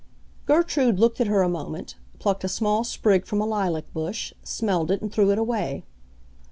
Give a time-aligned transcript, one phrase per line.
[0.47, 4.89] Gertrude looked at her a moment, plucked a small sprig from a lilac bush, smelled
[4.89, 5.83] it and threw it away.